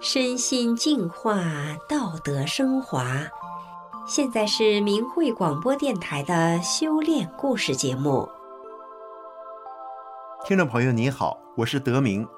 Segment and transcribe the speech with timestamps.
[0.00, 1.36] 身心净化，
[1.88, 3.06] 道德升华。
[4.04, 8.28] 现在是明慧广播电台的修炼故事节目。
[10.44, 12.28] 听众朋友，你好，我是德明。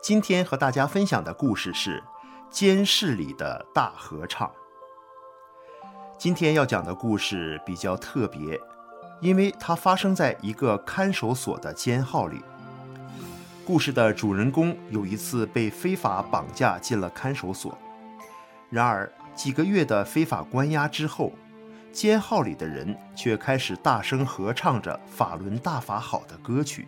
[0.00, 2.02] 今天和大家分享的故事是
[2.50, 4.50] 监室里的大合唱。
[6.16, 8.58] 今天要讲的故事比较特别，
[9.24, 12.42] 因为它发生在一个看守所的监号里。
[13.64, 17.76] 故事的主人公有一次被非法绑架进了看守所，
[18.68, 21.32] 然而几个月的非法关押之后，
[21.90, 26.86] 监号里的人却开始大声合唱着“法轮大法好”的歌曲，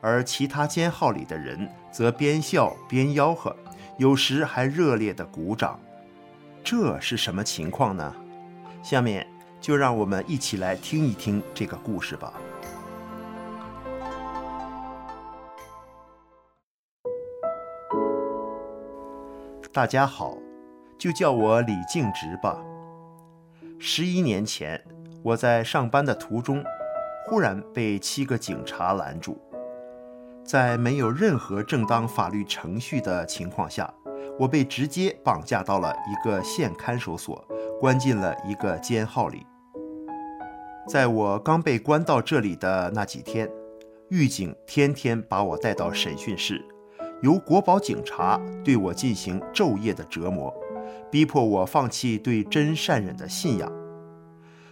[0.00, 3.54] 而其他监号里的人则边笑边吆喝，
[3.96, 5.78] 有时还热烈地鼓掌。
[6.64, 8.12] 这是什么情况呢？
[8.82, 9.24] 下面
[9.60, 12.32] 就让我们一起来听一听这个故事吧。
[19.72, 20.36] 大家好，
[20.98, 22.58] 就叫我李敬直吧。
[23.78, 24.82] 十一年前，
[25.22, 26.64] 我在上班的途中，
[27.26, 29.40] 忽然被七个警察拦住，
[30.44, 33.92] 在没有任何正当法律程序的情况下，
[34.38, 37.46] 我被直接绑架到了一个县看守所，
[37.78, 39.46] 关进了一个监号里。
[40.90, 43.48] 在我刚被关到这里的那几天，
[44.08, 46.60] 狱警天天把我带到审讯室。
[47.22, 50.52] 由国保警察对我进行昼夜的折磨，
[51.08, 53.72] 逼迫我放弃对真善忍的信仰，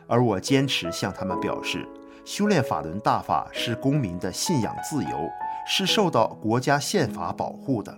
[0.09, 1.87] 而我坚持向他们表示，
[2.25, 5.31] 修炼法轮大法是公民的信仰自由，
[5.69, 7.97] 是受到国家宪法保护的，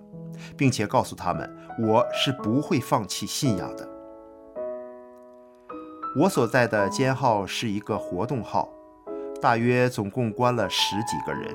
[0.59, 3.90] 并且告诉他们，我是不会放弃信仰的。
[6.17, 8.69] 我所在的监号是一个活动号，
[9.41, 11.55] 大约总共关了十几个人，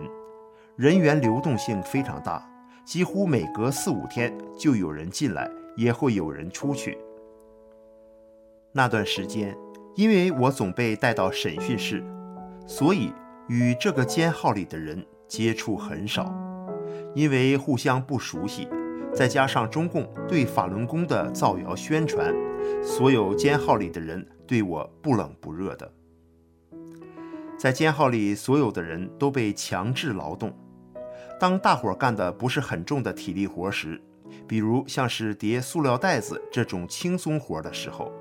[0.78, 2.42] 人员流动性非常大。
[2.86, 6.98] 几乎每隔四五天就有人进来，也会有人出去。
[8.72, 9.58] 那段时间，
[9.96, 12.02] 因为我总被带到审讯室，
[12.66, 13.12] 所以
[13.50, 16.34] 与这个监号里的人接触很少。
[17.14, 18.70] 因为互相不熟悉，
[19.14, 22.34] 再加上中共对法轮功的造谣宣传，
[22.82, 25.92] 所有监号里的人对我不冷不热的。
[27.58, 30.54] 在监号里，所有的人都被强制劳动。
[31.40, 34.02] 当大伙干的不是很重的体力活时，
[34.48, 38.12] 比如像是叠塑料袋子这种轻松活的时候，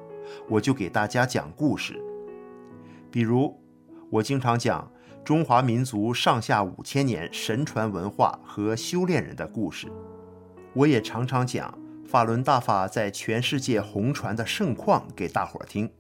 [0.48, 2.00] 我就给大家讲故事。
[3.10, 3.60] 比如，
[4.10, 4.90] 我经常讲
[5.24, 9.88] 中华民族上下五千年神传文化和修炼人的故事。
[10.72, 15.90] 我也常常讲法轮大法在全世界红传的盛况给大伙听，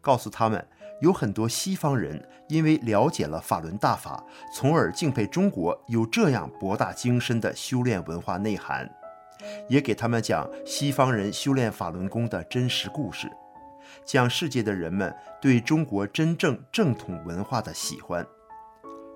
[0.00, 0.66] 告诉他们。
[1.00, 4.20] 有很多西方人因为了解了法轮大法，
[4.52, 8.90] 从而敬佩中国有这样博大精深的修炼文化内涵，
[9.68, 13.30] 也给他们讲西方人修炼法轮功的真实故事，
[14.04, 18.26] 讲世界的人们对中国真正正统文化的喜欢。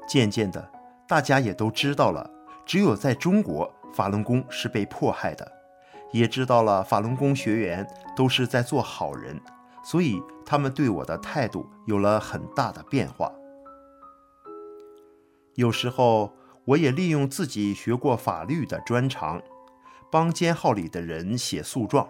[0.06, 0.70] 渐渐的，
[1.08, 2.30] 大家也都知道了，
[2.64, 5.50] 只有在中国，法轮功是被迫害的，
[6.12, 7.84] 也知道了法轮功学员
[8.14, 9.40] 都是在做好人。
[9.84, 13.32] 所以，他们对我的态度有了很大的变化。
[15.54, 16.32] 有时候，
[16.64, 19.42] 我也利用自己学过法律的专长，
[20.10, 22.08] 帮监号里的人写诉状。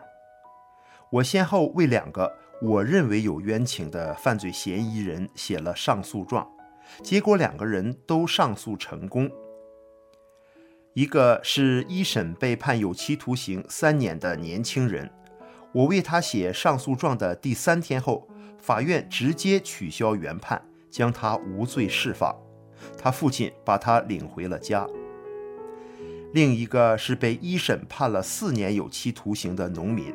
[1.10, 6.48] 我先后为两个我认为有冤情的犯罪嫌疑人写了上诉状，
[7.02, 9.30] 结果两个人都上诉成功。
[10.94, 15.10] 一个是一审被判有期徒刑三年的年轻人。
[15.72, 18.28] 我为他写上诉状的第三天后，
[18.58, 20.60] 法院直接取消原判，
[20.90, 22.34] 将他无罪释放。
[22.98, 24.86] 他父亲把他领回了家。
[26.32, 30.14] 另一个是被一审判了四年有期徒刑的农民，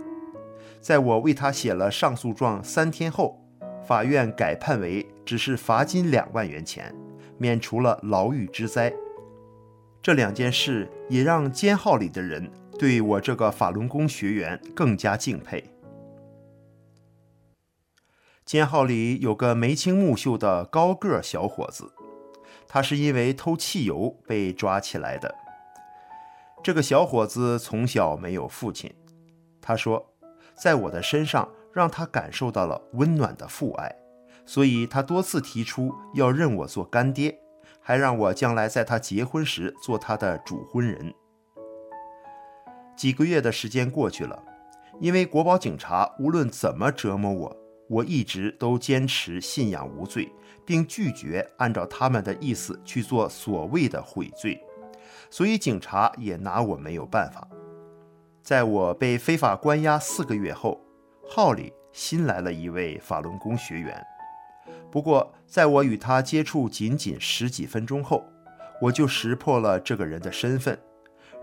[0.81, 3.39] 在我为他写了上诉状三天后，
[3.85, 6.93] 法院改判为只是罚金两万元钱，
[7.37, 8.93] 免除了牢狱之灾。
[10.01, 12.49] 这两件事也让监号里的人。
[12.77, 15.63] 对我这个法轮功学员更加敬佩。
[18.45, 21.91] 监号里有个眉清目秀的高个小伙子，
[22.67, 25.35] 他是因为偷汽油被抓起来的。
[26.63, 28.93] 这个小伙子从小没有父亲，
[29.61, 30.13] 他说，
[30.55, 33.95] 在我的身上让他感受到了温暖的父爱，
[34.45, 37.37] 所以他多次提出要认我做干爹，
[37.81, 41.13] 还让我将来在他结婚时做他的主婚人。
[42.97, 44.43] 几个月的时间过去了，
[44.99, 47.55] 因为国宝警察无论怎么折磨我，
[47.87, 50.27] 我一直都坚持信仰无罪，
[50.65, 54.59] 并拒绝按照他们的意思去做所谓的悔罪，
[55.29, 57.47] 所以警察也拿我没有办法。
[58.41, 60.81] 在我被非法关押四个月后，
[61.29, 64.03] 号里新来了一位法轮功学员。
[64.89, 68.25] 不过，在我与他接触仅仅十几分钟后，
[68.81, 70.79] 我就识破了这个人的身份。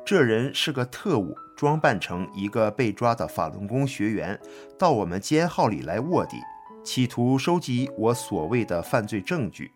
[0.04, 4.38] 这人是个特务，装扮成一个被抓的法轮功学员，
[4.78, 6.38] 到我们监号里来卧底，
[6.84, 9.72] 企图收集我所谓的犯罪证据。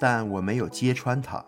[0.00, 1.44] 但我没有揭穿他。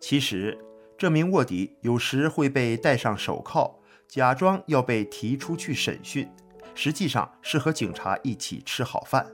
[0.00, 0.58] 其实，
[0.98, 6.28] 这名卧底有时会被戴上手铐，假装要被提出去审讯，
[6.74, 9.24] 实际上是和警察一起吃好饭。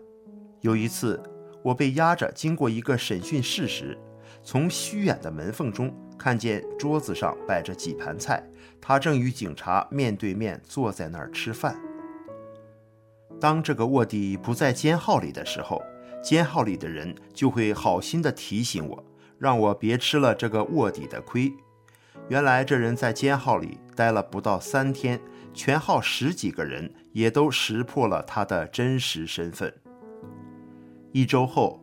[0.61, 1.23] 有一次，
[1.63, 3.99] 我被押着经过一个审讯室时，
[4.43, 8.43] 从虚掩的门缝中看见桌子上摆着几盘菜，
[8.81, 11.77] 他正与警察面对面坐在那儿吃饭。
[13.41, 15.83] 当这个卧底不在监号里的时候，
[16.23, 19.05] 监号里的人就会好心的提醒我，
[19.39, 21.53] 让我别吃了这个卧底的亏。
[22.29, 25.21] 原来这人在监号里待了不到三天，
[25.53, 29.73] 全号十几个人也都识破了他的真实身份。
[31.13, 31.81] 一周后，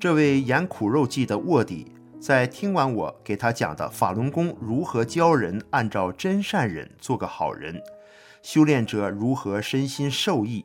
[0.00, 1.92] 这位演苦肉计的卧底。
[2.22, 7.82] 在听完我给他讲的法轮功如何教人按照真善忍做个好人，
[8.42, 10.64] 修炼者如何身心受益，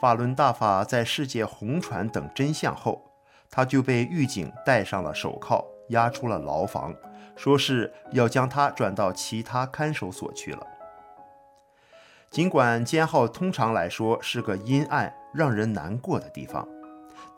[0.00, 3.00] 法轮大法在世界红传等真相后，
[3.48, 6.92] 他就被狱警戴上了手铐，押出了牢房，
[7.36, 10.66] 说是要将他转到其他看守所去了。
[12.28, 16.66] 尽管监号通常来说是个阴暗、让人难过的地方。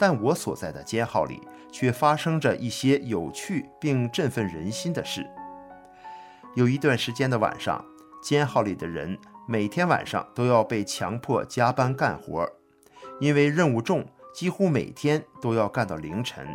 [0.07, 1.41] 但我所在的监号里
[1.73, 5.27] 却发生着一些有趣并振奋人心的事。
[6.55, 7.83] 有一段时间的晚上，
[8.23, 9.19] 监号里的人
[9.49, 12.47] 每天晚上都要被强迫加班干活，
[13.19, 14.05] 因为任务重，
[14.35, 16.47] 几乎每天都要干到凌晨。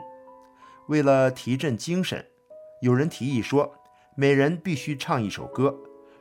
[0.86, 2.24] 为了提振精神，
[2.84, 3.74] 有人提议说，
[4.16, 5.75] 每人必须唱一首歌，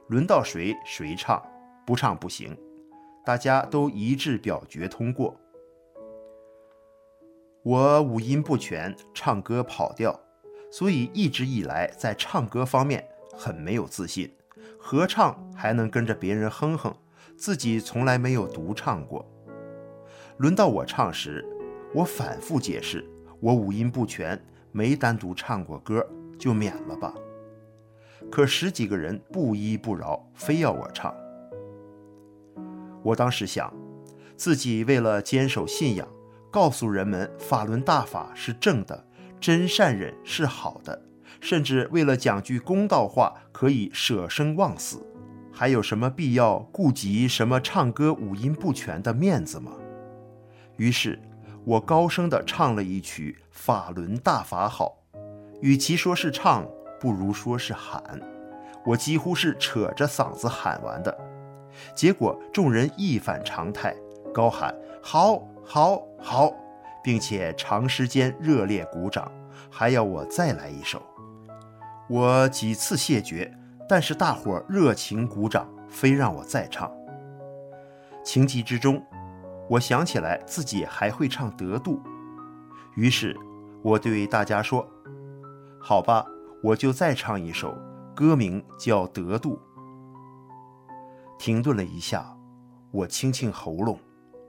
[0.07, 1.43] 轮到谁谁唱，
[1.85, 2.57] 不唱不行。
[3.23, 5.39] 大家都一致表决通过。
[7.65, 10.19] 我五音不全，唱歌跑调，
[10.71, 14.33] 所以一直以来在唱歌方面很没有自信。
[14.79, 16.95] 合唱还能跟着别人哼哼，
[17.37, 19.29] 自己从来没有独唱过。
[20.39, 21.45] 轮到我唱时，
[21.93, 23.05] 我反复解释，
[23.41, 24.41] 我五音不全，
[24.71, 26.07] 没单独唱过歌，
[26.39, 27.13] 就免了吧。
[28.31, 31.15] 可十几个人不依不饶，非要我唱。
[33.03, 33.73] 我当时想，
[34.37, 36.09] 自己为了坚守信仰。
[36.51, 39.05] 告诉人们法轮大法是正的，
[39.39, 41.03] 真善忍是好的，
[41.41, 45.07] 甚至为了讲句公道话，可以舍生忘死，
[45.53, 49.73] 还有什么必要顾及什么唱歌五音不全的面子吗？
[50.77, 51.21] 于是，
[51.65, 55.03] 我高声地唱了一曲《法轮大法好》，
[55.61, 56.67] 与其说是唱，
[56.99, 58.03] 不如说是喊，
[58.87, 61.15] 我几乎是扯着嗓子喊完的，
[61.95, 63.95] 结果众人一反常态，
[64.33, 65.47] 高喊好。
[65.71, 66.51] 好好，
[67.05, 69.31] 并且长时间热烈鼓掌，
[69.71, 71.03] 还要我再来一首。
[72.09, 73.55] 我几次谢绝，
[73.87, 76.91] 但是大伙热情鼓掌，非让我再唱。
[78.25, 79.05] 情急之中，
[79.69, 82.01] 我想起来自己还会唱得度，
[82.97, 83.37] 于是
[83.83, 84.89] 我对大家说
[85.79, 86.25] ：“好吧，
[86.63, 87.77] 我就再唱一首，
[88.17, 89.57] 歌名叫《得度》。”
[91.39, 92.35] 停顿了一下，
[92.91, 93.99] 我清清喉咙，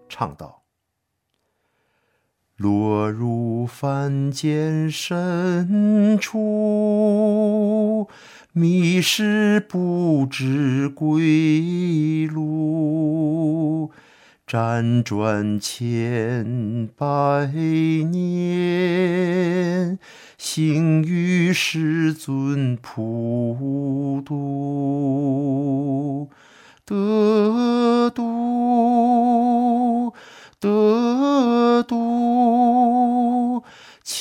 [0.08, 0.59] 唱道。
[2.60, 8.08] 落入凡间深处，
[8.52, 13.92] 迷失不知归路，
[14.46, 17.06] 辗转千百
[18.12, 19.98] 年，
[20.38, 26.28] 幸遇世尊普渡，
[26.86, 28.49] 得度，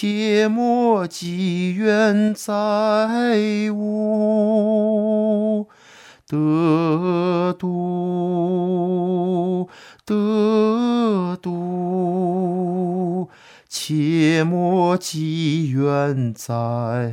[0.00, 2.48] 切莫积怨载
[3.74, 5.66] 物。
[6.28, 9.68] 得度，
[10.06, 13.28] 得度，
[13.68, 17.12] 切莫积怨载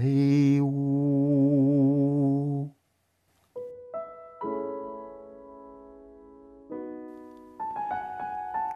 [0.61, 2.69] 物。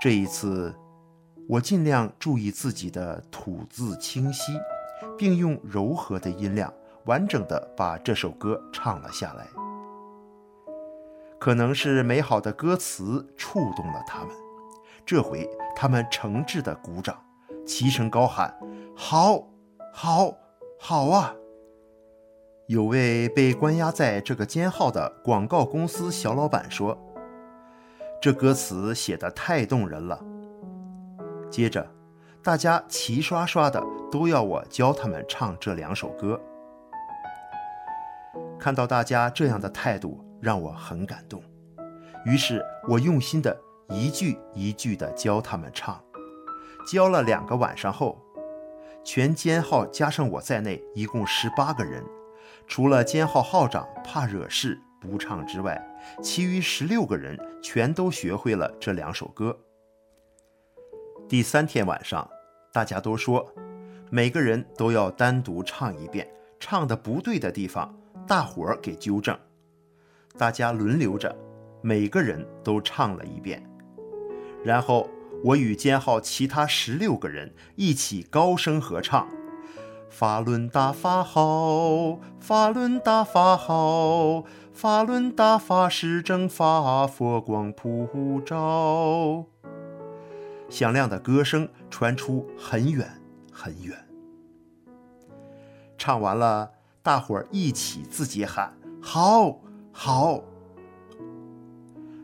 [0.01, 0.74] 这一次，
[1.50, 4.53] 我尽量注意自己的吐字清晰，
[5.18, 6.72] 并用柔和的音量，
[7.06, 9.48] 完整地把这首歌唱了下来。
[11.39, 14.27] 可能是美好的歌词触动了他们，
[15.03, 17.18] 这回他们诚挚地鼓掌，
[17.65, 18.56] 齐声高喊
[18.96, 19.48] ：“好，
[19.91, 20.32] 好，
[20.79, 21.34] 好啊！”
[22.70, 26.96] 有位被关押在这个监号的广告公司小老板说
[28.22, 30.24] ：“这歌词写得太动人了。”
[31.50, 31.86] 接着，
[32.44, 36.39] 大家齐刷刷的都要我教他们唱这两首歌。
[38.60, 41.41] 看到大家这样的态度，让我很感动。
[42.25, 43.58] 于是我用心的
[43.89, 46.00] 一句一句的教他们唱。
[46.91, 48.18] 教了两个晚上后，
[49.03, 52.03] 全监号加上我在内，一共十八个人。
[52.68, 55.82] 除了监号号长怕惹事不唱之外，
[56.22, 59.58] 其余十六个人全都学会了这两首歌。
[61.30, 62.28] 第三天晚上，
[62.74, 63.46] 大家都说，
[64.10, 66.28] 每个人都要单独唱一遍，
[66.60, 67.96] 唱的不对的地方，
[68.28, 69.38] 大伙儿给纠正。
[70.40, 71.38] 大家轮流着，
[71.84, 73.64] 每个人都唱了一遍，
[74.64, 75.08] 然后
[75.44, 79.28] 我与监号其他十六个人一起高声合唱。
[80.10, 89.46] 法轮大法好，法轮大法好，法轮大法是正法，佛光普照。
[90.70, 93.08] 响亮的歌声传出很远
[93.52, 93.98] 很远。
[95.98, 96.72] 唱完了，
[97.02, 99.60] 大伙儿一起自己喊：“好，
[99.92, 100.42] 好。”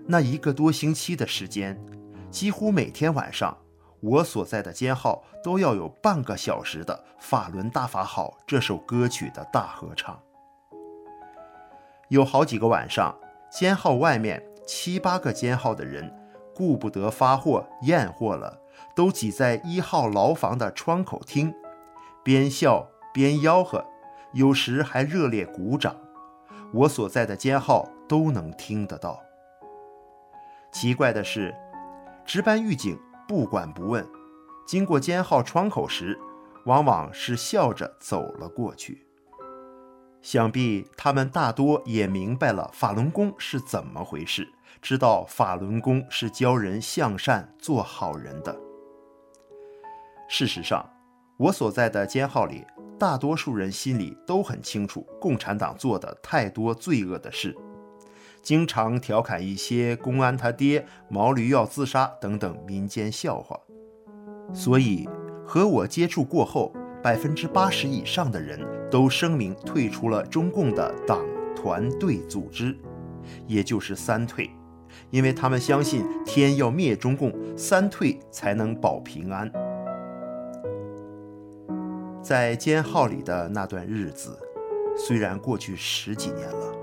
[0.07, 1.83] 那一个多星期的时间，
[2.29, 3.57] 几乎每天晚上。
[4.01, 10.21] 我所在的监号都要有半个小时的《法轮大法好》这首歌曲的大合唱。
[12.09, 13.17] 有好几个晚上，
[13.49, 16.13] 监号外面七八个监号的人
[16.55, 18.61] 顾不得发货验货了，
[18.95, 21.53] 都挤在一号牢房的窗口听，
[22.23, 23.83] 边笑边吆喝，
[24.33, 25.95] 有时还热烈鼓掌。
[26.73, 29.21] 我所在的监号都能听得到。
[30.71, 31.53] 奇怪的是，
[32.25, 32.97] 值班狱警。
[33.27, 34.07] 不管不问，
[34.67, 36.15] 经过监号窗口时，
[36.65, 39.07] 往往是笑着走了过去。
[40.21, 44.47] 想必他们大多也明白了法轮功是怎么回事，
[44.81, 48.55] 知道法轮功是教人向善、做好人的。
[50.27, 50.87] 事实上，
[51.37, 52.65] 我所在的监号里，
[52.97, 57.55] 大多数人心里都很清楚，共产党做的太多罪恶的事。
[58.41, 63.59] 经常调侃一些公安他爹、毛驴要自杀等等民间笑话，
[64.53, 65.09] 所以
[65.45, 68.59] 和我接触过后，百分之八十以上的人
[68.91, 72.77] 都声明退出了中共的党团队组织，
[73.47, 74.49] 也就是三退，
[75.11, 79.51] 因为他们相信天要灭中共，三退才能保平安。
[82.21, 84.37] 在监号里的那段日子，
[84.97, 86.73] 虽然过去十几年了。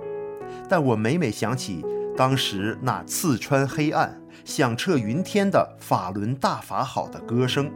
[0.68, 1.84] 但我每每想起
[2.16, 7.70] 当时那刺穿黑暗、响彻云天的“法轮大法好”的歌声，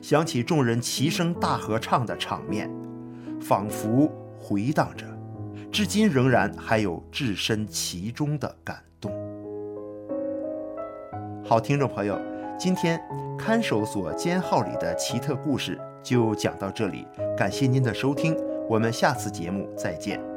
[0.00, 2.70] 想起众人齐声大合唱的场面，
[3.40, 5.06] 仿佛回荡着，
[5.70, 8.82] 至今仍然还有置身其中的感。
[11.46, 12.18] 好，听众朋友，
[12.58, 12.98] 今天
[13.38, 18.34] 看守所监号里的奇特故事就讲到这里，感谢您的收听，
[18.66, 20.33] 我们下次节目再见。